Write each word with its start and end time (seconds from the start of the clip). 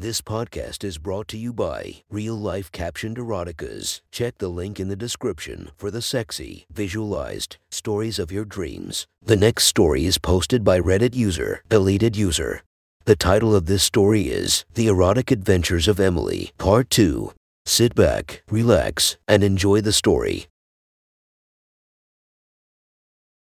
This 0.00 0.22
podcast 0.22 0.82
is 0.82 0.96
brought 0.96 1.28
to 1.28 1.36
you 1.36 1.52
by 1.52 1.96
Real 2.08 2.34
Life 2.34 2.72
Captioned 2.72 3.18
Eroticas. 3.18 4.00
Check 4.10 4.38
the 4.38 4.48
link 4.48 4.80
in 4.80 4.88
the 4.88 4.96
description 4.96 5.72
for 5.76 5.90
the 5.90 6.00
sexy, 6.00 6.64
visualized 6.72 7.58
stories 7.70 8.18
of 8.18 8.32
your 8.32 8.46
dreams. 8.46 9.06
The 9.22 9.36
next 9.36 9.64
story 9.64 10.06
is 10.06 10.16
posted 10.16 10.64
by 10.64 10.80
Reddit 10.80 11.14
user, 11.14 11.62
Deleted 11.68 12.16
User. 12.16 12.62
The 13.04 13.14
title 13.14 13.54
of 13.54 13.66
this 13.66 13.82
story 13.82 14.28
is 14.28 14.64
The 14.72 14.86
Erotic 14.86 15.30
Adventures 15.30 15.86
of 15.86 16.00
Emily, 16.00 16.52
Part 16.56 16.88
2. 16.88 17.34
Sit 17.66 17.94
back, 17.94 18.42
relax, 18.50 19.18
and 19.28 19.44
enjoy 19.44 19.82
the 19.82 19.92
story. 19.92 20.46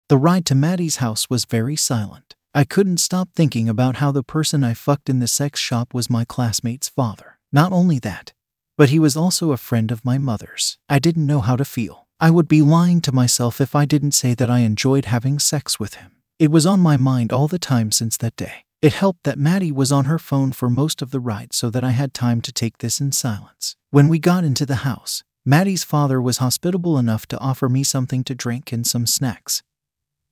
The 0.08 0.16
ride 0.16 0.46
to 0.46 0.54
Maddie's 0.54 0.98
house 0.98 1.28
was 1.28 1.44
very 1.44 1.74
silent. 1.74 2.35
I 2.56 2.64
couldn't 2.64 3.00
stop 3.00 3.28
thinking 3.34 3.68
about 3.68 3.96
how 3.96 4.10
the 4.12 4.22
person 4.22 4.64
I 4.64 4.72
fucked 4.72 5.10
in 5.10 5.18
the 5.18 5.28
sex 5.28 5.60
shop 5.60 5.92
was 5.92 6.08
my 6.08 6.24
classmate's 6.24 6.88
father. 6.88 7.38
Not 7.52 7.70
only 7.70 7.98
that, 7.98 8.32
but 8.78 8.88
he 8.88 8.98
was 8.98 9.14
also 9.14 9.52
a 9.52 9.58
friend 9.58 9.92
of 9.92 10.06
my 10.06 10.16
mother's. 10.16 10.78
I 10.88 10.98
didn't 10.98 11.26
know 11.26 11.40
how 11.42 11.56
to 11.56 11.66
feel. 11.66 12.06
I 12.18 12.30
would 12.30 12.48
be 12.48 12.62
lying 12.62 13.02
to 13.02 13.12
myself 13.12 13.60
if 13.60 13.74
I 13.74 13.84
didn't 13.84 14.12
say 14.12 14.32
that 14.32 14.50
I 14.50 14.60
enjoyed 14.60 15.04
having 15.04 15.38
sex 15.38 15.78
with 15.78 15.96
him. 15.96 16.12
It 16.38 16.50
was 16.50 16.64
on 16.64 16.80
my 16.80 16.96
mind 16.96 17.30
all 17.30 17.46
the 17.46 17.58
time 17.58 17.92
since 17.92 18.16
that 18.16 18.36
day. 18.36 18.64
It 18.80 18.94
helped 18.94 19.24
that 19.24 19.38
Maddie 19.38 19.70
was 19.70 19.92
on 19.92 20.06
her 20.06 20.18
phone 20.18 20.52
for 20.52 20.70
most 20.70 21.02
of 21.02 21.10
the 21.10 21.20
ride 21.20 21.52
so 21.52 21.68
that 21.68 21.84
I 21.84 21.90
had 21.90 22.14
time 22.14 22.40
to 22.40 22.52
take 22.52 22.78
this 22.78 23.02
in 23.02 23.12
silence. 23.12 23.76
When 23.90 24.08
we 24.08 24.18
got 24.18 24.44
into 24.44 24.64
the 24.64 24.76
house, 24.76 25.22
Maddie's 25.44 25.84
father 25.84 26.22
was 26.22 26.38
hospitable 26.38 26.96
enough 26.96 27.26
to 27.26 27.38
offer 27.38 27.68
me 27.68 27.82
something 27.82 28.24
to 28.24 28.34
drink 28.34 28.72
and 28.72 28.86
some 28.86 29.04
snacks. 29.04 29.62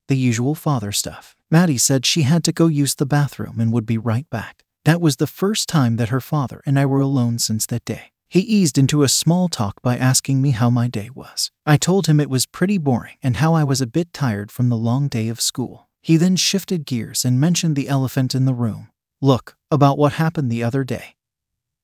The 0.09 0.17
usual 0.17 0.55
father 0.55 0.91
stuff. 0.91 1.35
Maddie 1.55 1.79
said 1.79 2.05
she 2.05 2.23
had 2.23 2.43
to 2.43 2.53
go 2.53 2.67
use 2.67 2.97
the 2.97 3.07
bathroom 3.07 3.61
and 3.61 3.73
would 3.73 3.87
be 3.87 3.97
right 3.97 4.29
back. 4.29 4.65
That 4.85 5.01
was 5.01 5.19
the 5.19 5.29
first 5.29 5.69
time 5.69 5.95
that 5.99 6.09
her 6.09 6.21
father 6.21 6.61
and 6.67 6.77
I 6.77 6.85
were 6.85 6.99
alone 6.99 7.39
since 7.39 7.65
that 7.67 7.85
day. 7.85 8.11
He 8.29 8.41
eased 8.41 8.77
into 8.77 9.05
a 9.05 9.09
small 9.09 9.49
talk 9.49 9.81
by 9.81 9.97
asking 9.97 10.43
me 10.43 10.51
how 10.51 10.69
my 10.69 10.89
day 10.89 11.11
was. 11.15 11.53
I 11.65 11.77
told 11.77 12.09
him 12.09 12.19
it 12.19 12.29
was 12.29 12.45
pretty 12.45 12.77
boring 12.77 13.19
and 13.23 13.37
how 13.37 13.55
I 13.55 13.63
was 13.63 13.81
a 13.81 13.87
bit 13.87 14.13
tired 14.13 14.51
from 14.51 14.69
the 14.69 14.77
long 14.77 15.07
day 15.07 15.29
of 15.29 15.41
school. 15.41 15.89
He 16.03 16.17
then 16.17 16.35
shifted 16.35 16.87
gears 16.87 17.25
and 17.25 17.39
mentioned 17.39 17.77
the 17.77 17.89
elephant 17.89 18.35
in 18.35 18.47
the 18.47 18.53
room. 18.53 18.91
Look, 19.23 19.57
about 19.71 19.97
what 19.97 20.15
happened 20.15 20.51
the 20.51 20.65
other 20.65 20.83
day. 20.83 21.15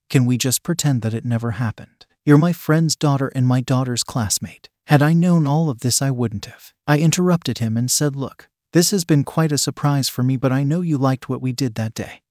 Can 0.08 0.26
we 0.26 0.36
just 0.36 0.64
pretend 0.64 1.02
that 1.02 1.14
it 1.14 1.24
never 1.24 1.52
happened? 1.52 2.06
You're 2.24 2.38
my 2.38 2.52
friend's 2.52 2.96
daughter 2.96 3.30
and 3.36 3.46
my 3.46 3.60
daughter's 3.60 4.02
classmate. 4.02 4.68
Had 4.88 5.00
I 5.00 5.12
known 5.12 5.46
all 5.46 5.70
of 5.70 5.78
this, 5.78 6.02
I 6.02 6.10
wouldn't 6.10 6.46
have. 6.46 6.72
I 6.88 6.98
interrupted 6.98 7.58
him 7.58 7.76
and 7.76 7.88
said, 7.88 8.16
Look, 8.16 8.48
this 8.72 8.92
has 8.92 9.04
been 9.04 9.24
quite 9.24 9.52
a 9.52 9.58
surprise 9.58 10.08
for 10.08 10.22
me, 10.22 10.36
but 10.36 10.52
I 10.52 10.62
know 10.62 10.80
you 10.80 10.96
liked 10.96 11.28
what 11.28 11.42
we 11.42 11.52
did 11.52 11.74
that 11.74 11.94
day. 11.94 12.22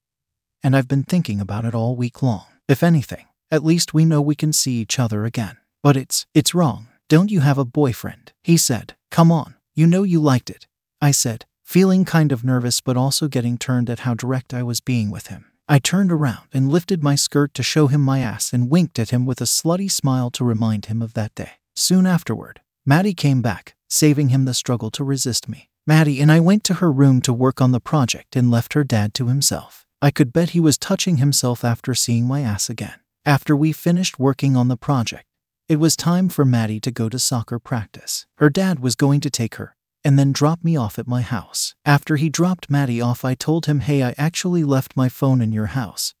And 0.62 0.76
I've 0.76 0.88
been 0.88 1.02
thinking 1.02 1.40
about 1.40 1.64
it 1.64 1.74
all 1.74 1.96
week 1.96 2.22
long. 2.22 2.46
If 2.68 2.82
anything, 2.82 3.26
at 3.50 3.64
least 3.64 3.92
we 3.92 4.04
know 4.04 4.20
we 4.20 4.34
can 4.34 4.52
see 4.52 4.80
each 4.80 4.98
other 4.98 5.24
again. 5.24 5.56
But 5.82 5.96
it's, 5.96 6.26
it's 6.34 6.54
wrong. 6.54 6.88
Don't 7.08 7.30
you 7.30 7.40
have 7.40 7.58
a 7.58 7.64
boyfriend? 7.64 8.32
He 8.42 8.56
said, 8.56 8.94
Come 9.10 9.32
on, 9.32 9.54
you 9.74 9.86
know 9.86 10.02
you 10.02 10.20
liked 10.20 10.50
it. 10.50 10.66
I 11.00 11.10
said, 11.10 11.46
feeling 11.62 12.04
kind 12.04 12.32
of 12.32 12.44
nervous 12.44 12.80
but 12.80 12.96
also 12.96 13.28
getting 13.28 13.56
turned 13.56 13.88
at 13.90 14.00
how 14.00 14.14
direct 14.14 14.52
I 14.54 14.62
was 14.62 14.80
being 14.80 15.10
with 15.10 15.28
him. 15.28 15.46
I 15.68 15.78
turned 15.78 16.10
around 16.10 16.48
and 16.52 16.70
lifted 16.70 17.02
my 17.02 17.14
skirt 17.14 17.54
to 17.54 17.62
show 17.62 17.86
him 17.86 18.00
my 18.00 18.18
ass 18.20 18.52
and 18.52 18.70
winked 18.70 18.98
at 18.98 19.10
him 19.10 19.24
with 19.24 19.40
a 19.40 19.44
slutty 19.44 19.90
smile 19.90 20.30
to 20.32 20.44
remind 20.44 20.86
him 20.86 21.00
of 21.00 21.14
that 21.14 21.34
day. 21.34 21.52
Soon 21.76 22.06
afterward, 22.06 22.60
Maddie 22.84 23.14
came 23.14 23.40
back, 23.40 23.76
saving 23.88 24.30
him 24.30 24.46
the 24.46 24.54
struggle 24.54 24.90
to 24.90 25.04
resist 25.04 25.48
me. 25.48 25.69
Maddie 25.90 26.20
and 26.20 26.30
I 26.30 26.38
went 26.38 26.62
to 26.64 26.74
her 26.74 26.92
room 26.92 27.20
to 27.22 27.32
work 27.32 27.60
on 27.60 27.72
the 27.72 27.80
project 27.80 28.36
and 28.36 28.48
left 28.48 28.74
her 28.74 28.84
dad 28.84 29.12
to 29.14 29.26
himself. 29.26 29.84
I 30.00 30.12
could 30.12 30.32
bet 30.32 30.50
he 30.50 30.60
was 30.60 30.78
touching 30.78 31.16
himself 31.16 31.64
after 31.64 31.96
seeing 31.96 32.28
my 32.28 32.42
ass 32.42 32.70
again. 32.70 33.00
After 33.26 33.56
we 33.56 33.72
finished 33.72 34.16
working 34.16 34.56
on 34.56 34.68
the 34.68 34.76
project, 34.76 35.24
it 35.68 35.80
was 35.80 35.96
time 35.96 36.28
for 36.28 36.44
Maddie 36.44 36.78
to 36.78 36.92
go 36.92 37.08
to 37.08 37.18
soccer 37.18 37.58
practice. 37.58 38.24
Her 38.38 38.48
dad 38.48 38.78
was 38.78 38.94
going 38.94 39.18
to 39.22 39.30
take 39.30 39.56
her 39.56 39.74
and 40.04 40.16
then 40.16 40.30
drop 40.30 40.62
me 40.62 40.76
off 40.76 40.96
at 40.96 41.08
my 41.08 41.22
house. 41.22 41.74
After 41.84 42.14
he 42.14 42.28
dropped 42.28 42.70
Maddie 42.70 43.00
off, 43.00 43.24
I 43.24 43.34
told 43.34 43.66
him, 43.66 43.80
Hey, 43.80 44.04
I 44.04 44.14
actually 44.16 44.62
left 44.62 44.96
my 44.96 45.08
phone 45.08 45.42
in 45.42 45.50
your 45.50 45.74
house. 45.74 46.14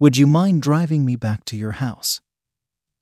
Would 0.00 0.16
you 0.16 0.26
mind 0.26 0.62
driving 0.62 1.04
me 1.04 1.16
back 1.16 1.44
to 1.44 1.56
your 1.58 1.72
house? 1.72 2.22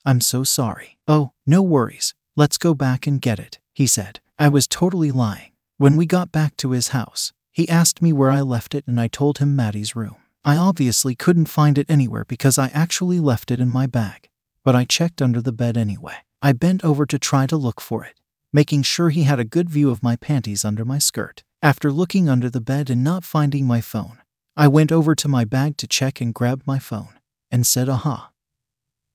I'm 0.04 0.20
so 0.20 0.42
sorry. 0.42 0.98
Oh, 1.06 1.30
no 1.46 1.62
worries. 1.62 2.16
Let's 2.34 2.58
go 2.58 2.74
back 2.74 3.06
and 3.06 3.20
get 3.20 3.38
it, 3.38 3.60
he 3.72 3.86
said. 3.86 4.18
I 4.40 4.48
was 4.48 4.66
totally 4.66 5.12
lying. 5.12 5.52
When 5.76 5.96
we 5.96 6.06
got 6.06 6.30
back 6.30 6.56
to 6.58 6.70
his 6.70 6.88
house, 6.88 7.32
he 7.50 7.68
asked 7.68 8.00
me 8.00 8.12
where 8.12 8.30
I 8.30 8.42
left 8.42 8.76
it 8.76 8.84
and 8.86 9.00
I 9.00 9.08
told 9.08 9.38
him 9.38 9.56
Maddie's 9.56 9.96
room. 9.96 10.14
I 10.44 10.56
obviously 10.56 11.16
couldn't 11.16 11.46
find 11.46 11.78
it 11.78 11.90
anywhere 11.90 12.24
because 12.24 12.58
I 12.58 12.68
actually 12.68 13.18
left 13.18 13.50
it 13.50 13.58
in 13.58 13.72
my 13.72 13.88
bag, 13.88 14.28
but 14.62 14.76
I 14.76 14.84
checked 14.84 15.20
under 15.20 15.42
the 15.42 15.50
bed 15.50 15.76
anyway. 15.76 16.14
I 16.40 16.52
bent 16.52 16.84
over 16.84 17.06
to 17.06 17.18
try 17.18 17.48
to 17.48 17.56
look 17.56 17.80
for 17.80 18.04
it, 18.04 18.20
making 18.52 18.84
sure 18.84 19.10
he 19.10 19.24
had 19.24 19.40
a 19.40 19.44
good 19.44 19.68
view 19.68 19.90
of 19.90 20.00
my 20.00 20.14
panties 20.14 20.64
under 20.64 20.84
my 20.84 20.98
skirt. 20.98 21.42
After 21.60 21.90
looking 21.90 22.28
under 22.28 22.48
the 22.48 22.60
bed 22.60 22.88
and 22.88 23.02
not 23.02 23.24
finding 23.24 23.66
my 23.66 23.80
phone, 23.80 24.18
I 24.56 24.68
went 24.68 24.92
over 24.92 25.16
to 25.16 25.26
my 25.26 25.44
bag 25.44 25.76
to 25.78 25.88
check 25.88 26.20
and 26.20 26.32
grabbed 26.32 26.68
my 26.68 26.78
phone 26.78 27.18
and 27.50 27.66
said, 27.66 27.88
Aha. 27.88 28.30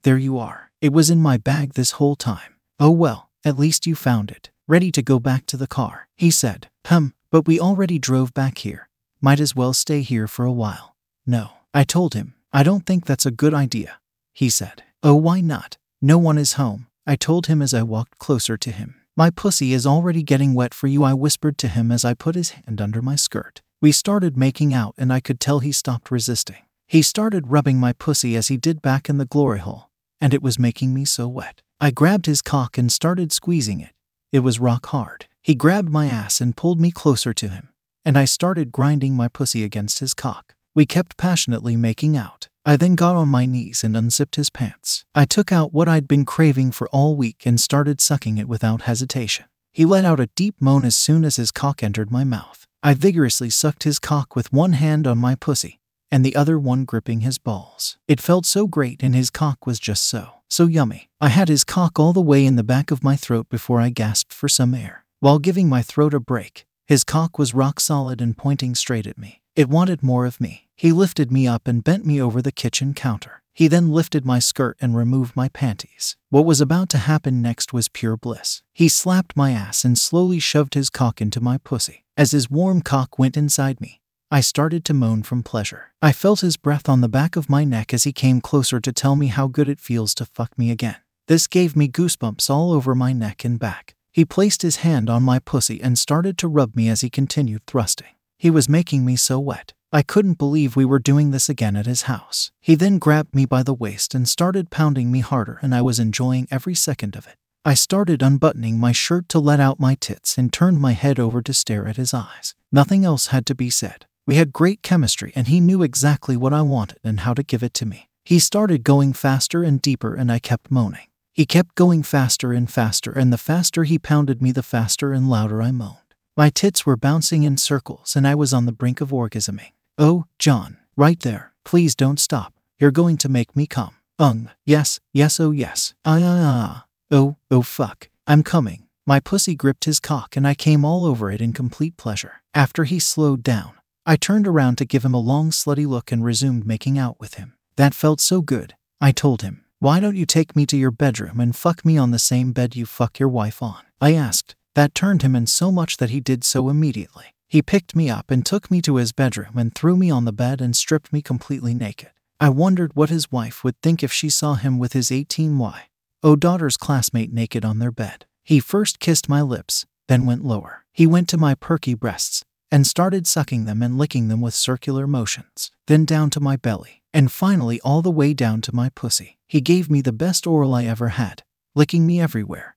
There 0.04 0.18
you 0.18 0.38
are. 0.38 0.72
It 0.82 0.92
was 0.92 1.10
in 1.10 1.22
my 1.22 1.38
bag 1.38 1.76
this 1.76 1.92
whole 1.92 2.18
time. 2.18 2.56
Oh 2.82 2.92
well, 2.92 3.30
at 3.46 3.58
least 3.58 3.88
you 3.88 3.96
found 3.96 4.30
it 4.30 4.50
ready 4.70 4.92
to 4.92 5.02
go 5.02 5.20
back 5.20 5.48
to 5.48 5.58
the 5.58 5.68
car. 5.68 6.08
He 6.16 6.30
said, 6.30 6.70
Hum, 6.86 7.14
but 7.32 7.48
we 7.48 7.60
already 7.60 7.98
drove 7.98 8.36
back 8.36 8.60
here. 8.60 8.88
Might 9.20 9.40
as 9.40 9.56
well 9.56 9.74
stay 9.74 10.02
here 10.02 10.28
for 10.28 10.46
a 10.46 10.52
while. 10.52 10.96
No. 11.26 11.52
I 11.74 11.84
told 11.84 12.14
him, 12.14 12.36
I 12.54 12.64
don't 12.64 12.86
think 12.86 13.06
that's 13.06 13.26
a 13.26 13.32
good 13.32 13.54
idea. 13.54 14.00
He 14.32 14.50
said, 14.50 14.84
Oh, 15.02 15.16
why 15.16 15.42
not? 15.42 15.78
No 16.02 16.18
one 16.18 16.38
is 16.38 16.54
home. 16.54 16.88
I 17.06 17.16
told 17.16 17.48
him 17.48 17.62
as 17.62 17.74
I 17.74 17.84
walked 17.84 18.20
closer 18.20 18.58
to 18.58 18.72
him. 18.72 18.96
My 19.18 19.30
pussy 19.32 19.74
is 19.74 19.86
already 19.86 20.24
getting 20.24 20.54
wet 20.54 20.74
for 20.74 20.88
you, 20.88 21.04
I 21.04 21.14
whispered 21.14 21.58
to 21.60 21.68
him 21.68 21.92
as 21.92 22.06
I 22.06 22.14
put 22.14 22.36
his 22.36 22.52
hand 22.52 22.80
under 22.80 23.02
my 23.02 23.16
skirt. 23.16 23.62
We 23.82 23.92
started 23.92 24.38
making 24.38 24.74
out, 24.74 24.94
and 24.98 25.12
I 25.12 25.20
could 25.20 25.40
tell 25.40 25.60
he 25.60 25.72
stopped 25.72 26.12
resisting. 26.12 26.64
He 26.88 27.02
started 27.02 27.52
rubbing 27.52 27.78
my 27.78 27.94
pussy 27.94 28.36
as 28.36 28.48
he 28.48 28.58
did 28.58 28.82
back 28.82 29.10
in 29.10 29.18
the 29.18 29.26
glory 29.26 29.60
hole, 29.60 29.90
and 30.22 30.34
it 30.34 30.44
was 30.44 30.60
making 30.60 30.94
me 30.94 31.06
so 31.06 31.28
wet. 31.28 31.62
I 31.80 31.92
grabbed 31.92 32.28
his 32.28 32.42
cock 32.42 32.78
and 32.78 32.92
started 32.92 33.32
squeezing 33.32 33.80
it. 33.80 33.92
It 34.32 34.40
was 34.40 34.60
rock 34.60 34.86
hard. 34.88 35.26
He 35.42 35.56
grabbed 35.56 35.90
my 35.90 36.06
ass 36.06 36.40
and 36.40 36.56
pulled 36.56 36.80
me 36.80 36.92
closer 36.92 37.34
to 37.34 37.50
him, 37.50 37.70
and 38.06 38.16
I 38.16 38.26
started 38.26 38.72
grinding 38.72 39.16
my 39.16 39.28
pussy 39.28 39.64
against 39.64 40.00
his 40.00 40.14
cock. 40.14 40.54
We 40.76 40.86
kept 40.86 41.18
passionately 41.18 41.76
making 41.76 42.16
out. 42.16 42.48
I 42.64 42.78
then 42.78 42.94
got 42.94 43.16
on 43.16 43.28
my 43.28 43.48
knees 43.48 43.84
and 43.84 43.98
unzipped 43.98 44.36
his 44.36 44.52
pants. 44.52 45.04
I 45.16 45.26
took 45.26 45.52
out 45.52 45.74
what 45.74 45.88
I'd 45.88 46.08
been 46.08 46.26
craving 46.26 46.72
for 46.74 46.88
all 46.90 47.16
week 47.16 47.44
and 47.46 47.60
started 47.60 48.00
sucking 48.00 48.38
it 48.38 48.48
without 48.48 48.84
hesitation. 48.84 49.46
He 49.74 49.84
let 49.84 50.06
out 50.06 50.20
a 50.20 50.30
deep 50.36 50.62
moan 50.62 50.86
as 50.86 50.96
soon 50.96 51.26
as 51.26 51.38
his 51.38 51.50
cock 51.50 51.82
entered 51.82 52.12
my 52.12 52.24
mouth. 52.24 52.68
I 52.84 52.94
vigorously 52.94 53.50
sucked 53.50 53.84
his 53.84 53.98
cock 53.98 54.36
with 54.36 54.54
one 54.54 54.74
hand 54.74 55.08
on 55.08 55.18
my 55.18 55.34
pussy 55.34 55.79
and 56.12 56.26
the 56.26 56.36
other 56.36 56.60
one 56.60 56.86
gripping 56.86 57.22
his 57.22 57.38
balls. 57.38 57.98
It 58.08 58.22
felt 58.22 58.46
so 58.46 58.68
great, 58.68 59.04
and 59.04 59.16
his 59.16 59.30
cock 59.30 59.66
was 59.66 59.80
just 59.80 60.06
so, 60.06 60.42
so 60.50 60.66
yummy. 60.66 61.10
I 61.22 61.30
had 61.30 61.50
his 61.50 61.64
cock 61.64 62.00
all 62.00 62.14
the 62.14 62.22
way 62.22 62.46
in 62.46 62.56
the 62.56 62.64
back 62.64 62.92
of 62.92 63.04
my 63.04 63.16
throat 63.16 63.48
before 63.50 63.80
I 63.80 63.90
gasped 63.90 64.34
for 64.34 64.50
some 64.50 64.74
air. 64.74 65.06
While 65.20 65.40
giving 65.40 65.68
my 65.70 65.82
throat 65.82 66.14
a 66.14 66.20
break, 66.20 66.66
his 66.88 67.04
cock 67.04 67.38
was 67.38 67.54
rock 67.54 67.80
solid 67.80 68.22
and 68.22 68.38
pointing 68.38 68.74
straight 68.76 69.06
at 69.06 69.18
me. 69.18 69.42
It 69.56 69.70
wanted 69.70 70.02
more 70.02 70.26
of 70.26 70.40
me. 70.40 70.70
He 70.76 70.92
lifted 70.92 71.32
me 71.32 71.48
up 71.48 71.68
and 71.68 71.84
bent 71.84 72.06
me 72.06 72.22
over 72.22 72.42
the 72.42 72.52
kitchen 72.52 72.94
counter. 72.94 73.44
He 73.54 73.68
then 73.68 73.92
lifted 73.92 74.26
my 74.26 74.40
skirt 74.40 74.78
and 74.80 74.96
removed 74.96 75.36
my 75.36 75.50
panties. 75.50 76.16
What 76.30 76.46
was 76.46 76.62
about 76.62 76.88
to 76.90 76.98
happen 76.98 77.42
next 77.42 77.74
was 77.74 77.90
pure 77.90 78.16
bliss. 78.16 78.64
He 78.72 78.88
slapped 78.88 79.36
my 79.36 79.52
ass 79.52 79.84
and 79.84 79.98
slowly 79.98 80.40
shoved 80.40 80.76
his 80.76 80.90
cock 80.90 81.20
into 81.20 81.42
my 81.42 81.58
pussy. 81.58 82.06
As 82.16 82.32
his 82.32 82.50
warm 82.50 82.82
cock 82.82 83.20
went 83.20 83.36
inside 83.36 83.82
me, 83.82 84.00
I 84.32 84.42
started 84.42 84.86
to 84.86 84.94
moan 84.94 85.24
from 85.24 85.42
pleasure. 85.42 85.92
I 86.04 86.12
felt 86.12 86.42
his 86.42 86.56
breath 86.56 86.88
on 86.88 87.02
the 87.02 87.10
back 87.10 87.36
of 87.36 87.50
my 87.50 87.64
neck 87.64 87.96
as 87.96 88.04
he 88.04 88.14
came 88.14 88.42
closer 88.42 88.80
to 88.80 88.94
tell 88.94 89.16
me 89.16 89.26
how 89.28 89.48
good 89.48 89.68
it 89.68 89.80
feels 89.80 90.14
to 90.16 90.26
fuck 90.26 90.56
me 90.56 90.70
again. 90.70 90.98
This 91.28 91.48
gave 91.48 91.76
me 91.76 91.88
goosebumps 91.88 92.48
all 92.48 92.72
over 92.72 92.94
my 92.94 93.12
neck 93.12 93.44
and 93.44 93.58
back. 93.58 93.96
He 94.12 94.26
placed 94.26 94.62
his 94.62 94.78
hand 94.78 95.10
on 95.10 95.24
my 95.24 95.40
pussy 95.40 95.82
and 95.82 95.98
started 95.98 96.38
to 96.38 96.48
rub 96.48 96.76
me 96.76 96.90
as 96.90 97.02
he 97.02 97.10
continued 97.10 97.64
thrusting. 97.66 98.14
He 98.38 98.52
was 98.52 98.70
making 98.70 99.04
me 99.04 99.16
so 99.16 99.40
wet. 99.40 99.74
I 99.92 100.04
couldn't 100.04 100.38
believe 100.38 100.76
we 100.76 100.86
were 100.86 101.00
doing 101.00 101.32
this 101.32 101.50
again 101.50 101.76
at 101.76 101.88
his 101.88 102.04
house. 102.04 102.52
He 102.62 102.76
then 102.76 103.00
grabbed 103.00 103.34
me 103.34 103.48
by 103.48 103.64
the 103.64 103.74
waist 103.74 104.14
and 104.14 104.30
started 104.30 104.70
pounding 104.70 105.12
me 105.12 105.22
harder, 105.22 105.58
and 105.64 105.74
I 105.74 105.82
was 105.82 105.98
enjoying 105.98 106.48
every 106.52 106.76
second 106.76 107.16
of 107.16 107.26
it. 107.26 107.36
I 107.66 107.74
started 107.74 108.22
unbuttoning 108.22 108.80
my 108.80 108.92
shirt 108.92 109.28
to 109.30 109.40
let 109.40 109.60
out 109.60 109.80
my 109.80 109.96
tits 109.96 110.38
and 110.38 110.54
turned 110.54 110.80
my 110.80 110.92
head 110.92 111.20
over 111.20 111.42
to 111.42 111.54
stare 111.54 111.88
at 111.88 111.98
his 111.98 112.14
eyes. 112.14 112.54
Nothing 112.72 113.04
else 113.04 113.28
had 113.28 113.48
to 113.48 113.56
be 113.56 113.72
said. 113.72 114.06
We 114.30 114.36
had 114.36 114.54
great 114.54 114.84
chemistry, 114.84 115.34
and 115.36 115.48
he 115.48 115.60
knew 115.60 115.82
exactly 115.82 116.38
what 116.38 116.54
I 116.54 116.62
wanted 116.62 117.00
and 117.04 117.22
how 117.22 117.34
to 117.34 117.42
give 117.42 117.64
it 117.64 117.74
to 117.74 117.86
me. 117.88 118.10
He 118.24 118.38
started 118.38 118.84
going 118.84 119.14
faster 119.14 119.64
and 119.64 119.82
deeper, 119.82 120.14
and 120.14 120.32
I 120.32 120.38
kept 120.38 120.70
moaning. 120.70 121.08
He 121.34 121.48
kept 121.48 121.74
going 121.74 122.04
faster 122.04 122.54
and 122.54 122.70
faster, 122.70 123.12
and 123.12 123.34
the 123.34 123.40
faster 123.40 123.86
he 123.86 123.98
pounded 123.98 124.40
me, 124.40 124.52
the 124.52 124.62
faster 124.62 125.14
and 125.14 125.32
louder 125.32 125.64
I 125.64 125.72
moaned. 125.72 126.14
My 126.38 126.52
tits 126.52 126.86
were 126.86 126.96
bouncing 126.96 127.42
in 127.42 127.58
circles, 127.58 128.16
and 128.16 128.28
I 128.28 128.36
was 128.36 128.54
on 128.54 128.68
the 128.68 128.72
brink 128.72 129.02
of 129.02 129.10
orgasming. 129.10 129.72
Oh, 129.98 130.26
John, 130.38 130.78
right 130.96 131.20
there. 131.22 131.54
Please 131.66 131.96
don't 131.96 132.20
stop. 132.20 132.54
You're 132.78 132.92
going 132.92 133.18
to 133.18 133.30
make 133.30 133.56
me 133.56 133.66
come. 133.66 133.96
Ung, 134.20 134.52
yes, 134.64 135.00
yes, 135.12 135.40
oh 135.40 135.50
yes. 135.50 135.96
Ah, 136.06 136.20
ah, 136.22 136.44
ah. 136.44 136.86
Oh, 137.10 137.38
oh 137.50 137.64
fuck. 137.64 138.10
I'm 138.28 138.44
coming. 138.44 138.86
My 139.08 139.20
pussy 139.20 139.56
gripped 139.56 139.86
his 139.86 140.00
cock 140.00 140.38
and 140.38 140.48
I 140.48 140.54
came 140.54 140.86
all 140.86 141.04
over 141.04 141.32
it 141.32 141.42
in 141.42 141.52
complete 141.52 141.98
pleasure. 141.98 142.44
After 142.54 142.84
he 142.84 143.00
slowed 143.00 143.42
down, 143.42 143.74
I 144.10 144.16
turned 144.16 144.48
around 144.48 144.80
to 144.80 144.86
give 144.86 145.06
him 145.06 145.14
a 145.14 145.20
long 145.20 145.52
slutty 145.52 145.86
look 145.86 146.12
and 146.12 146.26
resumed 146.26 146.66
making 146.66 146.98
out 146.98 147.20
with 147.20 147.36
him. 147.36 147.54
That 147.76 147.94
felt 147.94 148.20
so 148.20 148.42
good. 148.42 148.74
I 149.00 149.12
told 149.12 149.44
him, 149.44 149.66
Why 149.78 150.00
don't 150.00 150.16
you 150.16 150.26
take 150.26 150.56
me 150.56 150.66
to 150.66 150.76
your 150.76 150.90
bedroom 150.90 151.40
and 151.40 151.56
fuck 151.56 151.86
me 151.86 151.96
on 151.96 152.10
the 152.10 152.18
same 152.18 152.52
bed 152.52 152.76
you 152.76 152.88
fuck 152.88 153.20
your 153.20 153.30
wife 153.30 153.62
on? 153.62 153.84
I 154.02 154.16
asked. 154.16 154.56
That 154.74 154.96
turned 154.96 155.22
him 155.22 155.36
in 155.36 155.46
so 155.46 155.72
much 155.72 155.98
that 155.98 156.10
he 156.10 156.22
did 156.22 156.44
so 156.44 156.70
immediately. 156.70 157.36
He 157.48 157.62
picked 157.62 157.96
me 157.96 158.10
up 158.10 158.32
and 158.32 158.44
took 158.44 158.72
me 158.72 158.82
to 158.82 158.96
his 158.96 159.12
bedroom 159.12 159.60
and 159.60 159.76
threw 159.76 159.96
me 159.96 160.10
on 160.10 160.26
the 160.26 160.34
bed 160.34 160.60
and 160.60 160.76
stripped 160.76 161.14
me 161.14 161.22
completely 161.22 161.76
naked. 161.76 162.10
I 162.40 162.50
wondered 162.50 162.96
what 162.96 163.12
his 163.12 163.32
wife 163.32 163.64
would 163.64 163.80
think 163.80 164.02
if 164.02 164.12
she 164.12 164.32
saw 164.32 164.56
him 164.56 164.80
with 164.80 164.94
his 164.94 165.12
18Y. 165.12 165.82
O 166.24 166.36
daughter's 166.36 166.78
classmate 166.78 167.32
naked 167.32 167.64
on 167.64 167.78
their 167.78 167.92
bed. 167.92 168.26
He 168.44 168.60
first 168.60 169.00
kissed 169.00 169.30
my 169.30 169.44
lips, 169.44 169.86
then 170.08 170.26
went 170.26 170.44
lower. 170.44 170.84
He 170.92 171.06
went 171.06 171.30
to 171.30 171.38
my 171.38 171.54
perky 171.54 171.94
breasts 171.94 172.44
and 172.72 172.86
started 172.86 173.28
sucking 173.28 173.66
them 173.66 173.82
and 173.82 173.98
licking 173.98 174.28
them 174.28 174.42
with 174.42 174.54
circular 174.54 175.08
motions, 175.08 175.72
then 175.88 176.06
down 176.06 176.30
to 176.30 176.40
my 176.40 176.56
belly, 176.56 177.02
and 177.14 177.32
finally 177.32 177.80
all 177.82 178.02
the 178.02 178.12
way 178.12 178.34
down 178.34 178.62
to 178.62 178.76
my 178.76 178.90
pussy. 178.90 179.38
He 179.48 179.62
gave 179.62 179.90
me 179.90 180.02
the 180.02 180.14
best 180.14 180.46
oral 180.46 180.76
I 180.76 180.86
ever 180.86 181.10
had, 181.10 181.44
licking 181.76 182.06
me 182.06 182.22
everywhere. 182.22 182.76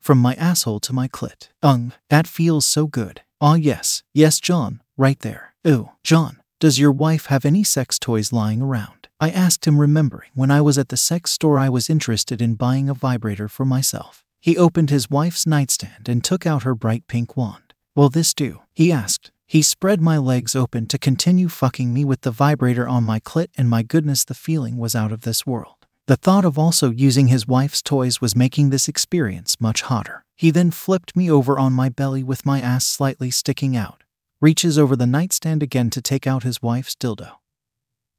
From 0.00 0.18
my 0.18 0.34
asshole 0.34 0.80
to 0.80 0.92
my 0.92 1.08
clit. 1.08 1.48
Ung, 1.62 1.92
that 2.08 2.26
feels 2.26 2.66
so 2.66 2.86
good. 2.86 3.22
Ah, 3.40 3.54
yes, 3.54 4.02
yes, 4.14 4.40
John, 4.40 4.82
right 4.96 5.18
there. 5.20 5.54
Ooh, 5.66 5.90
John, 6.04 6.40
does 6.60 6.78
your 6.78 6.92
wife 6.92 7.26
have 7.26 7.44
any 7.44 7.64
sex 7.64 7.98
toys 7.98 8.32
lying 8.32 8.62
around? 8.62 9.08
I 9.20 9.30
asked 9.30 9.66
him, 9.66 9.80
remembering 9.80 10.30
when 10.34 10.50
I 10.50 10.60
was 10.60 10.78
at 10.78 10.90
the 10.90 10.96
sex 10.96 11.32
store, 11.32 11.58
I 11.58 11.68
was 11.68 11.90
interested 11.90 12.40
in 12.40 12.54
buying 12.54 12.88
a 12.88 12.94
vibrator 12.94 13.48
for 13.48 13.64
myself. 13.64 14.24
He 14.40 14.56
opened 14.56 14.90
his 14.90 15.10
wife's 15.10 15.46
nightstand 15.46 16.08
and 16.08 16.22
took 16.22 16.46
out 16.46 16.62
her 16.62 16.74
bright 16.76 17.08
pink 17.08 17.36
wand. 17.36 17.67
Will 17.98 18.10
this 18.10 18.32
do? 18.32 18.60
He 18.76 18.92
asked. 18.92 19.32
He 19.44 19.60
spread 19.60 20.00
my 20.00 20.18
legs 20.18 20.54
open 20.54 20.86
to 20.86 20.98
continue 20.98 21.48
fucking 21.48 21.92
me 21.92 22.04
with 22.04 22.20
the 22.20 22.30
vibrator 22.30 22.86
on 22.86 23.02
my 23.02 23.18
clit, 23.18 23.48
and 23.58 23.68
my 23.68 23.82
goodness, 23.82 24.22
the 24.22 24.34
feeling 24.34 24.76
was 24.76 24.94
out 24.94 25.10
of 25.10 25.22
this 25.22 25.44
world. 25.44 25.84
The 26.06 26.14
thought 26.14 26.44
of 26.44 26.56
also 26.56 26.92
using 26.92 27.26
his 27.26 27.48
wife's 27.48 27.82
toys 27.82 28.20
was 28.20 28.36
making 28.36 28.70
this 28.70 28.86
experience 28.86 29.60
much 29.60 29.82
hotter. 29.82 30.24
He 30.36 30.52
then 30.52 30.70
flipped 30.70 31.16
me 31.16 31.28
over 31.28 31.58
on 31.58 31.72
my 31.72 31.88
belly 31.88 32.22
with 32.22 32.46
my 32.46 32.60
ass 32.60 32.86
slightly 32.86 33.32
sticking 33.32 33.76
out, 33.76 34.04
reaches 34.40 34.78
over 34.78 34.94
the 34.94 35.04
nightstand 35.04 35.64
again 35.64 35.90
to 35.90 36.00
take 36.00 36.24
out 36.24 36.44
his 36.44 36.62
wife's 36.62 36.94
dildo, 36.94 37.38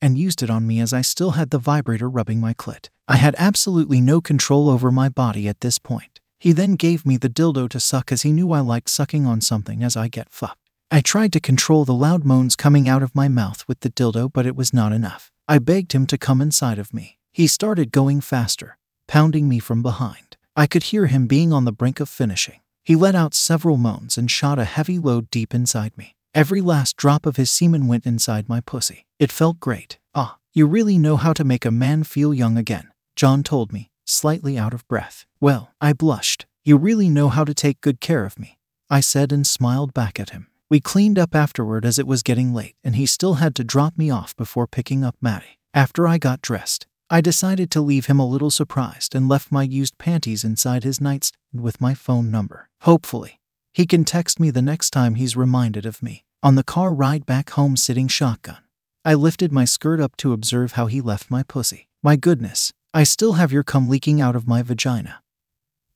and 0.02 0.18
used 0.18 0.44
it 0.44 0.50
on 0.50 0.68
me 0.68 0.82
as 0.82 0.92
I 0.92 1.00
still 1.00 1.32
had 1.32 1.52
the 1.52 1.58
vibrator 1.58 2.10
rubbing 2.10 2.42
my 2.42 2.54
clit. 2.54 2.90
I 3.08 3.16
had 3.16 3.34
absolutely 3.38 4.02
no 4.02 4.20
control 4.20 4.70
over 4.70 4.92
my 4.92 5.08
body 5.08 5.48
at 5.48 5.62
this 5.62 5.80
point. 5.80 6.20
He 6.40 6.54
then 6.54 6.76
gave 6.76 7.06
me 7.06 7.18
the 7.18 7.30
dildo 7.30 7.68
to 7.70 7.80
suck 7.80 8.12
as 8.12 8.22
he 8.22 8.32
knew 8.32 8.54
I 8.54 8.62
liked 8.62 8.90
sucking 8.90 9.26
on 9.26 9.42
something 9.42 9.84
as 9.84 9.98
I 9.98 10.08
get 10.08 10.30
fucked. 10.30 10.70
I 10.90 11.02
tried 11.02 11.34
to 11.34 11.40
control 11.40 11.86
the 11.86 11.94
loud 11.94 12.24
moans 12.24 12.56
coming 12.56 12.88
out 12.88 13.04
of 13.04 13.14
my 13.14 13.28
mouth 13.28 13.66
with 13.68 13.82
the 13.82 13.90
dildo, 13.90 14.32
but 14.32 14.46
it 14.46 14.56
was 14.56 14.74
not 14.74 14.94
enough. 14.94 15.32
I 15.48 15.60
begged 15.60 15.92
him 15.92 16.08
to 16.08 16.18
come 16.18 16.42
inside 16.42 16.80
of 16.80 16.94
me. 16.94 17.20
He 17.34 17.46
started 17.46 17.92
going 17.92 18.22
faster, 18.22 18.78
pounding 19.08 19.50
me 19.50 19.60
from 19.60 19.82
behind. 19.82 20.38
I 20.56 20.66
could 20.66 20.84
hear 20.84 21.08
him 21.08 21.28
being 21.28 21.52
on 21.52 21.66
the 21.66 21.72
brink 21.72 22.00
of 22.00 22.10
finishing. 22.10 22.62
He 22.84 22.96
let 22.96 23.16
out 23.16 23.34
several 23.34 23.78
moans 23.78 24.18
and 24.18 24.32
shot 24.32 24.58
a 24.58 24.66
heavy 24.66 24.98
load 24.98 25.30
deep 25.30 25.54
inside 25.54 25.96
me. 25.98 26.16
Every 26.34 26.62
last 26.62 26.96
drop 26.96 27.26
of 27.26 27.36
his 27.36 27.52
semen 27.52 27.88
went 27.88 28.06
inside 28.06 28.48
my 28.48 28.62
pussy. 28.62 29.06
It 29.20 29.32
felt 29.32 29.60
great. 29.60 30.00
Ah, 30.16 30.38
you 30.54 30.66
really 30.66 30.98
know 30.98 31.18
how 31.18 31.34
to 31.34 31.44
make 31.44 31.66
a 31.66 31.72
man 31.72 32.04
feel 32.04 32.34
young 32.34 32.58
again, 32.58 32.90
John 33.16 33.44
told 33.44 33.74
me, 33.74 33.89
slightly 34.10 34.58
out 34.58 34.74
of 34.74 34.88
breath. 34.88 35.26
Well, 35.40 35.72
I 35.80 35.94
blushed. 35.94 36.46
You 36.64 36.78
really 36.78 37.10
know 37.10 37.30
how 37.30 37.46
to 37.46 37.54
take 37.54 37.82
good 37.82 38.00
care 38.00 38.26
of 38.26 38.40
me, 38.40 38.60
I 38.90 39.00
said 39.00 39.32
and 39.32 39.46
smiled 39.46 39.94
back 39.94 40.20
at 40.20 40.32
him. 40.32 40.48
We 40.70 40.80
cleaned 40.80 41.18
up 41.18 41.34
afterward 41.34 41.86
as 41.86 41.98
it 41.98 42.06
was 42.06 42.22
getting 42.22 42.54
late, 42.54 42.76
and 42.84 42.96
he 42.96 43.06
still 43.06 43.36
had 43.36 43.56
to 43.56 43.64
drop 43.64 43.98
me 43.98 44.12
off 44.12 44.36
before 44.36 44.68
picking 44.68 45.04
up 45.04 45.16
Maddie. 45.20 45.60
After 45.74 46.08
I 46.08 46.18
got 46.18 46.42
dressed, 46.42 46.86
I 47.10 47.22
decided 47.22 47.72
to 47.72 47.82
leave 47.82 48.06
him 48.06 48.20
a 48.20 48.28
little 48.28 48.52
surprised 48.52 49.16
and 49.16 49.28
left 49.28 49.52
my 49.52 49.64
used 49.64 49.98
panties 49.98 50.44
inside 50.44 50.84
his 50.84 51.02
nightstand 51.02 51.64
with 51.64 51.82
my 51.82 51.96
phone 51.96 52.30
number. 52.30 52.70
Hopefully, 52.82 53.40
he 53.74 53.88
can 53.88 54.06
text 54.06 54.40
me 54.40 54.52
the 54.52 54.62
next 54.62 54.92
time 54.92 55.16
he's 55.16 55.36
reminded 55.36 55.88
of 55.88 56.04
me. 56.04 56.24
On 56.44 56.54
the 56.54 56.64
car 56.64 56.94
ride 56.94 57.26
back 57.26 57.50
home 57.52 57.76
sitting 57.76 58.08
shotgun, 58.08 58.60
I 59.04 59.16
lifted 59.16 59.52
my 59.52 59.66
skirt 59.66 60.00
up 60.00 60.18
to 60.18 60.34
observe 60.34 60.74
how 60.74 60.86
he 60.86 61.02
left 61.02 61.32
my 61.32 61.42
pussy. 61.42 61.88
My 62.04 62.16
goodness, 62.16 62.74
I 62.92 63.04
still 63.04 63.34
have 63.34 63.52
your 63.52 63.62
cum 63.62 63.88
leaking 63.88 64.20
out 64.20 64.36
of 64.36 64.48
my 64.48 64.64
vagina. 64.64 65.22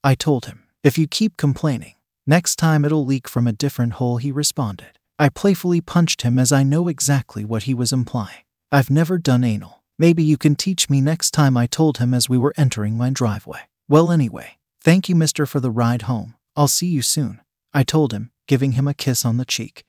I 0.04 0.14
told 0.14 0.46
him, 0.46 0.66
if 0.84 0.96
you 0.96 1.08
keep 1.08 1.38
complaining, 1.38 1.96
next 2.28 2.58
time 2.58 2.86
it'll 2.86 3.04
leak 3.04 3.28
from 3.28 3.48
a 3.48 3.52
different 3.52 3.94
hole, 3.94 4.18
he 4.18 4.32
responded. 4.32 5.00
I 5.18 5.30
playfully 5.30 5.82
punched 5.82 6.22
him 6.22 6.38
as 6.38 6.52
I 6.52 6.62
know 6.62 6.88
exactly 6.88 7.44
what 7.44 7.64
he 7.64 7.74
was 7.74 7.92
implying. 7.92 8.44
I've 8.72 8.92
never 8.92 9.18
done 9.18 9.44
anal. 9.44 9.82
Maybe 9.98 10.24
you 10.24 10.38
can 10.38 10.56
teach 10.56 10.88
me 10.88 11.02
next 11.02 11.32
time, 11.32 11.58
I 11.58 11.66
told 11.66 11.98
him 11.98 12.14
as 12.14 12.30
we 12.30 12.38
were 12.38 12.54
entering 12.58 12.96
my 12.96 13.10
driveway. 13.10 13.62
Well, 13.90 14.12
anyway, 14.12 14.60
thank 14.80 15.10
you, 15.10 15.16
mister, 15.16 15.48
for 15.48 15.60
the 15.60 15.72
ride 15.72 16.04
home. 16.04 16.36
I'll 16.56 16.68
see 16.68 16.88
you 16.88 17.02
soon, 17.02 17.42
I 17.74 17.82
told 17.82 18.14
him, 18.14 18.30
giving 18.48 18.74
him 18.74 18.88
a 18.88 18.94
kiss 18.94 19.26
on 19.26 19.38
the 19.38 19.46
cheek. 19.46 19.84